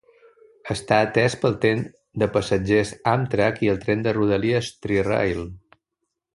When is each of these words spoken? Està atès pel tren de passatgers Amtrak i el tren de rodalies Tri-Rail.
Està 0.75 0.97
atès 1.07 1.35
pel 1.43 1.57
tren 1.65 1.83
de 2.23 2.29
passatgers 2.37 2.95
Amtrak 3.13 3.63
i 3.67 3.71
el 3.75 3.79
tren 3.87 4.03
de 4.09 4.17
rodalies 4.21 4.75
Tri-Rail. 4.87 5.49